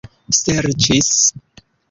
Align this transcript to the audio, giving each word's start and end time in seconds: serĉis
serĉis 0.37 1.13